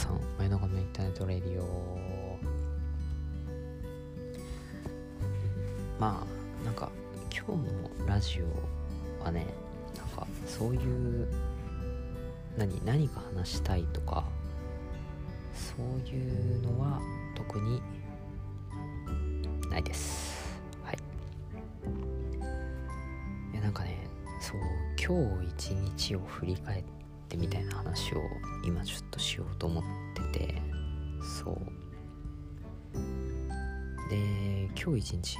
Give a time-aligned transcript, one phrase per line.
[0.00, 2.38] さん前ののインターネットレディオ
[5.98, 6.90] まあなんか
[7.30, 7.70] 今日
[8.00, 8.40] のラジ
[9.20, 9.44] オはね
[9.94, 11.28] なんかそういう
[12.56, 14.24] 何何か話したいとか
[15.52, 16.98] そういうのは
[17.36, 17.82] 特に
[19.68, 20.58] ないです。
[20.82, 20.98] はい。
[23.52, 23.98] いやなんかね
[24.40, 24.60] そう
[24.98, 26.99] 今日一日を振り返って
[27.36, 28.22] みたいな話を
[28.64, 29.84] 今ちょっとしようと思っ
[30.32, 30.62] てて
[31.42, 31.56] そう。
[34.10, 34.16] で
[34.80, 35.36] 今日一日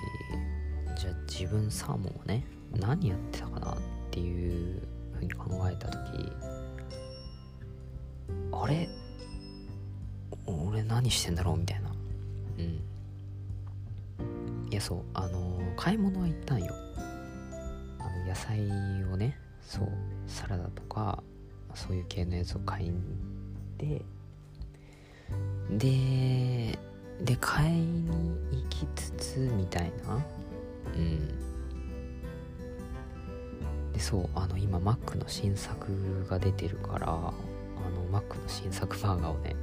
[0.99, 3.77] じゃあ自分サーモンをね何やってたかなっ
[4.11, 4.83] ていう
[5.13, 6.33] ふうに考えた時
[8.53, 8.89] あれ？
[10.47, 11.57] 俺何してんだろう？
[11.57, 11.91] みたいな。
[12.59, 12.81] うん。
[14.71, 16.73] いやそうあの買い物は行ったんよ。
[17.99, 18.61] あの野菜
[19.13, 19.89] をねそう
[20.27, 21.23] サラダとか
[21.75, 23.01] そういう系のやつを買いに行っ
[23.79, 24.03] て。
[25.71, 26.79] で
[27.25, 28.11] で買いに
[28.51, 30.25] 行きつつみたいな。
[30.95, 31.29] うん。
[33.93, 37.33] でそうあの今 Mac の新作が出てるからあの
[38.11, 39.55] Mac の新作バーガーをね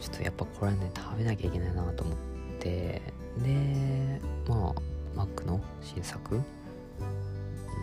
[0.00, 2.16] ちょっとやっぱこれね食べなきゃいけないなと思っ
[2.60, 3.02] て。
[3.42, 4.74] でま
[5.16, 6.40] あ Mac の新作。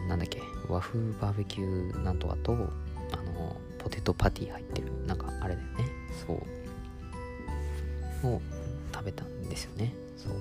[0.08, 2.69] なんだっけ和風バーベキューなんとかと
[3.77, 4.91] ポテトパティ入ってる。
[5.05, 5.85] なんかあれだよね。
[6.25, 8.27] そう。
[8.27, 8.41] を
[8.93, 9.93] 食べたんですよね。
[10.15, 10.33] そう。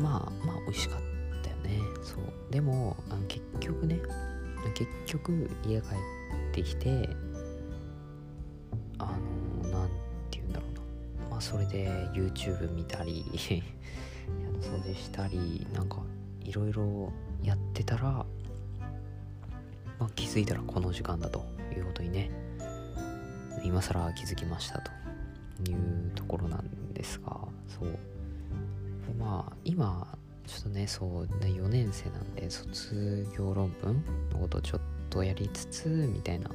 [0.00, 1.00] まあまあ美味しかっ
[1.42, 1.80] たよね。
[2.02, 2.52] そう。
[2.52, 4.00] でもあの結局ね
[4.74, 5.90] 結局家帰っ
[6.52, 7.08] てきて
[8.98, 9.16] あ
[9.64, 9.88] のなん
[10.30, 10.80] て言うんだろうな。
[11.30, 13.24] まあそれで YouTube 見たり
[14.60, 16.02] 掃除したりなんか
[16.42, 18.26] いろいろやってたら、
[20.00, 21.44] まあ、気づいたらこの時間だと
[21.76, 22.30] いうことにね
[23.62, 24.90] 今更気づきましたと
[25.70, 27.36] いうところなんですが
[27.68, 27.90] そう。
[29.06, 30.06] でまあ今
[30.46, 34.02] ちょっとねそうね4年生なんで卒業論文
[34.32, 36.54] のことちょっとやりつつみたいなこ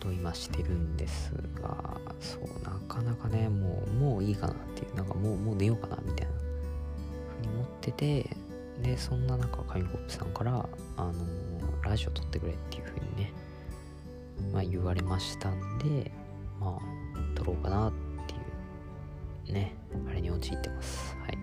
[0.00, 8.36] とを今してるんですがそうなかなかねもうもういいかなっていうなんかもうもう寝ようかなみたいなふうに思ってて
[8.82, 11.12] でそんな中紙コップさんからあの
[11.82, 13.32] ラジオ撮ってくれっていうふうにね
[14.52, 16.10] まあ言われましたんで
[16.58, 17.92] まあ撮ろうかなっ
[18.26, 19.74] ていうね
[20.08, 21.16] あれに陥ってます。
[21.22, 21.38] はい。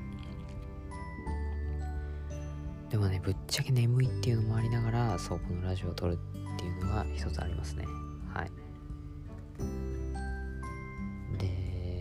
[2.90, 6.18] でもねぶっちゃけ眠いっていうのもありながらそうこのラジオを撮るっ
[6.58, 7.86] ていうのが一つありますね。
[8.34, 8.52] はい。
[11.38, 12.00] で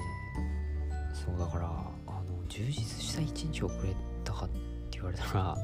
[1.12, 1.66] そうだから
[2.06, 4.75] あの充実した一日をくれたかって
[5.10, 5.56] 言われたら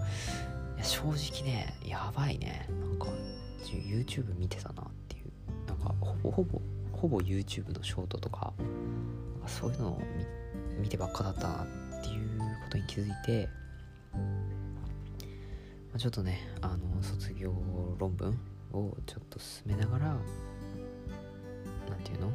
[0.76, 2.68] いや正直ねやばいね。
[2.80, 3.06] なんか
[3.64, 5.32] YouTube 見てたなっていう。
[5.66, 6.60] なんかほぼほぼ
[6.92, 8.52] ほぼ YouTube のショートとか
[9.46, 10.02] そういうのを
[10.78, 11.66] 見てばっかだったなっ
[12.02, 13.48] ていうことに気づいて、
[14.12, 14.20] ま
[15.96, 17.52] あ、ちょっとねあの卒業
[17.98, 18.38] 論文
[18.72, 20.18] をちょっと進めながらなん
[22.04, 22.30] ていうの？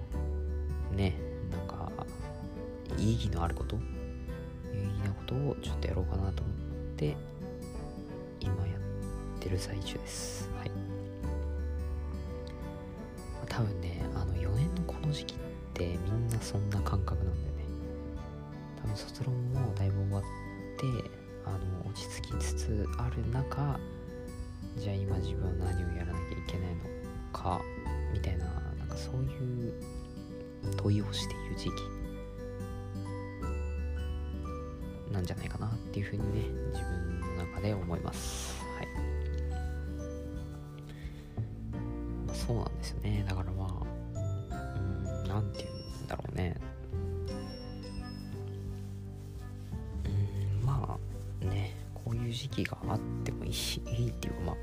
[0.95, 1.16] ね
[1.50, 1.91] なんか
[2.97, 3.78] 意義のあること？
[4.74, 6.56] 有意義なことをちょっとやろうかなと思って
[6.97, 7.16] って
[8.40, 10.50] 今やってる最中です。
[10.58, 10.72] はい。
[13.47, 15.38] 多分ねあの4年のこの時期っ
[15.75, 17.63] てみんなそんな感覚なんだよね。
[18.81, 21.09] 多分卒論もだいぶ終わって
[21.46, 23.80] あの落ち着きつつある中
[24.75, 26.84] じゃあ今自分は何をやらなきゃいけないの
[27.31, 27.62] か
[28.12, 28.46] みたいな
[28.78, 29.74] なんかそういう
[30.75, 31.97] 問いをしている時期
[35.17, 38.61] なんじゃないかなっていうふうにね自分の中で思います。
[38.78, 38.88] はい、
[42.28, 43.25] まあ、そうなんですよね。
[43.27, 43.83] だからま
[44.51, 45.67] あうんなんて言
[46.01, 46.56] うんだろうね。
[50.06, 50.09] う
[50.63, 51.00] んま
[51.41, 54.56] あねこういう時期があってもいいいいっていうかまあ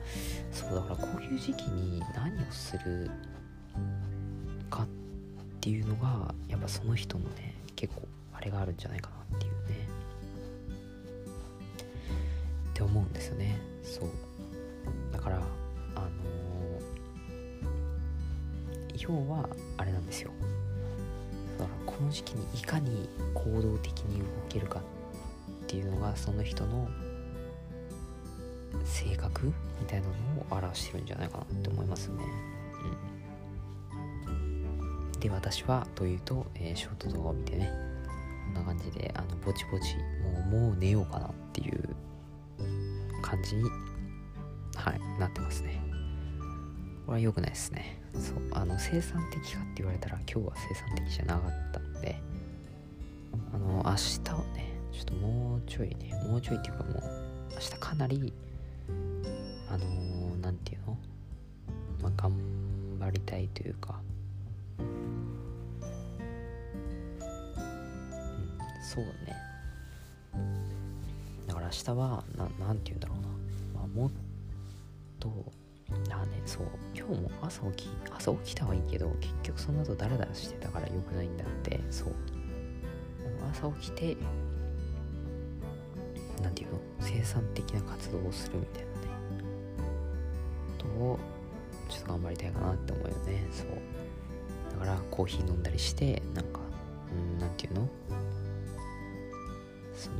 [0.52, 3.10] そうだからこういう時期に何をする
[4.70, 4.86] かっ
[5.60, 10.03] ていうのがやっぱその人のね結構あれがあるんじゃないかなっていうね。
[12.74, 13.60] って思うんですよね。
[13.84, 14.08] そう。
[15.12, 15.36] だから
[15.94, 20.32] あのー、要はあれなんですよ。
[21.56, 24.82] だからこの時期にいかに行動的に動けるかっ
[25.68, 26.88] ていうのがその人の
[28.84, 29.46] 性格
[29.80, 30.12] みたいなの
[30.50, 32.24] を表してるんじゃないかなって思いますね。
[34.26, 37.70] うん、で私はというと、えー、ショート動画を見てね
[38.46, 39.94] こんな感じであのぼちぼち
[40.50, 41.94] もうもう寝ようかなっていう
[43.34, 43.64] 感じに
[44.76, 45.82] はいなってますね。
[47.04, 48.00] これは良くないですね。
[48.14, 52.20] そうあの生産的かって言われたら今日は生産的じゃなかったので
[53.52, 57.02] あの明日はねちょっともうちょいねもうちょいっていうかもう
[57.54, 58.32] 明日かなり
[59.68, 59.84] あの
[60.40, 60.96] 何、て言うの？
[62.02, 62.32] まあ頑
[63.00, 63.98] 張りたいというか
[64.78, 64.86] うん
[68.80, 69.12] そうね
[71.74, 73.28] 日はななんて言うんだろうな、
[73.80, 74.10] まあ、もっ
[75.18, 75.52] と
[76.10, 76.66] あねそう。
[76.94, 81.80] 今日も朝起き朝起きたはいいけど結局その後ダラダラしてたから良くないんだって。
[81.90, 82.14] そう。
[83.50, 84.16] 朝起きて
[86.42, 86.80] 何て言うの？
[87.00, 88.96] 生産的な活動をするみたいなね。
[90.78, 91.18] ことを
[91.88, 93.46] ちょっと頑張りたいかなって思うよね。
[93.52, 93.68] そう。
[94.72, 96.60] だからコーヒー飲んだりしてなんか
[97.12, 97.88] うん何て言うの？
[99.94, 100.16] その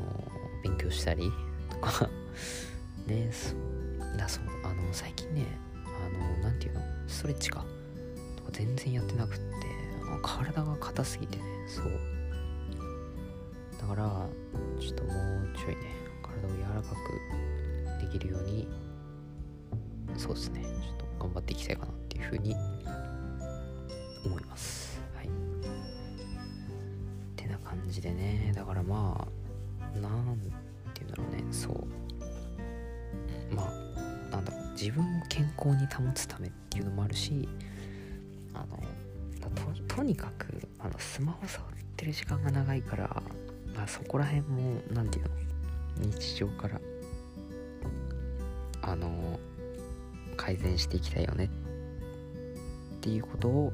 [0.64, 1.30] 勉強したり
[1.70, 2.10] とか。
[3.06, 5.46] ねそうだそうあの最近ね
[5.84, 6.82] あの何て言うの？
[7.06, 7.64] ストレッチか？
[8.36, 9.44] とか全然やってなくって
[10.22, 11.90] 体が硬すぎてねそう。
[13.78, 14.26] だから
[14.80, 15.12] ちょっともう
[15.54, 15.82] ちょいね
[16.22, 18.66] 体を柔らかくできるように
[20.16, 22.56] そうですねちょっと頑張っていきたいかなっていうふうに
[24.24, 24.98] 思います。
[25.14, 25.26] はい。
[25.26, 25.30] っ
[27.36, 29.43] てな感じでねだからまあ
[30.00, 30.38] なん
[30.94, 33.54] て言うんだろうねそう。
[33.54, 37.48] まあなんだろう自分を健康に保つためっていうのもあるし
[38.52, 38.76] あの
[39.86, 43.22] ととにかくあのスマホ触ってる時間が長いから
[43.74, 46.80] まあそこら辺も何て言うの日常から
[48.82, 49.38] あの
[50.36, 51.44] 改善していきたいよね。
[51.44, 51.48] っ
[53.00, 53.72] ていうことを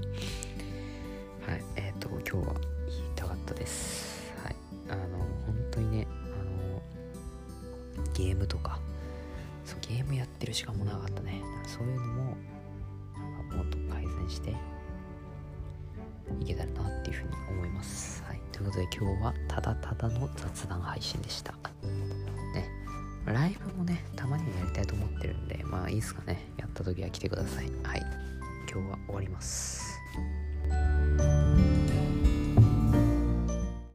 [1.46, 2.54] はいえっ、ー、と今日は
[2.88, 4.32] 言いたかったです。
[4.44, 4.56] はい。
[4.88, 5.19] あの
[8.40, 8.78] ムとか
[9.64, 14.54] そうゲームやってる時間もなかったねそういうのももっと改善して
[16.40, 21.54] いけたらなっていうふうに思いますはいということで今日はただただの雑談配信でした
[23.26, 26.38] ライブもね、たまにはやりたいと思ってるんで、まあいいっすかね。
[26.56, 27.70] やった時は来てください。
[27.82, 28.00] はい。
[28.70, 29.89] 今日は終わります。